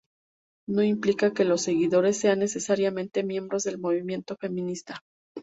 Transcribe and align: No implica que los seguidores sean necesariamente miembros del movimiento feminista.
No 0.67 0.81
implica 0.81 1.31
que 1.31 1.45
los 1.45 1.61
seguidores 1.61 2.17
sean 2.17 2.39
necesariamente 2.39 3.21
miembros 3.23 3.61
del 3.65 3.77
movimiento 3.77 4.35
feminista. 4.35 5.03